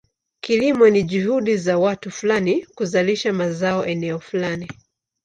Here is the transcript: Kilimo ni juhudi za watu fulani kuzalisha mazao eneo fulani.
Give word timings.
Kilimo 0.39 0.89
ni 0.89 1.03
juhudi 1.03 1.57
za 1.57 1.77
watu 1.77 2.11
fulani 2.11 2.65
kuzalisha 2.65 3.33
mazao 3.33 3.85
eneo 3.85 4.19
fulani. 4.19 4.67